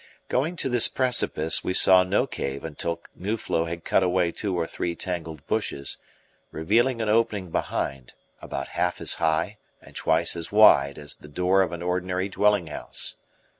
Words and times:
Going 0.29 0.55
to 0.55 0.67
this 0.67 0.87
precipice, 0.87 1.63
we 1.63 1.75
saw 1.75 2.03
no 2.03 2.25
cave 2.25 2.63
until 2.65 3.03
Nuflo 3.13 3.65
had 3.65 3.83
cut 3.83 4.01
away 4.01 4.31
two 4.31 4.57
or 4.57 4.65
three 4.65 4.95
tangled 4.95 5.45
bushes, 5.45 5.99
revealing 6.49 7.03
an 7.03 7.07
opening 7.09 7.51
behind, 7.51 8.15
about 8.41 8.69
half 8.69 8.99
as 8.99 9.13
high 9.21 9.59
and 9.79 9.95
twice 9.95 10.35
as 10.35 10.51
wide 10.51 10.97
as 10.97 11.17
the 11.17 11.27
door 11.27 11.61
of 11.61 11.71
an 11.71 11.83
ordinary 11.83 12.29
dwelling 12.29 12.65
house. 12.65 13.17